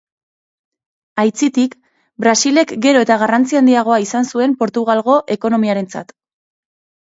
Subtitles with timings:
[1.23, 1.75] Aitzitik,
[2.25, 6.21] Brasilek gero eta garrantzi handiagoa izan zuen Portugalgo ekonomiarentzat.